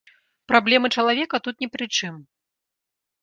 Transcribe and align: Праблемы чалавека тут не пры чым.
Праблемы 0.51 0.87
чалавека 1.01 1.35
тут 1.47 1.55
не 1.63 1.67
пры 1.75 1.85
чым. 1.99 2.15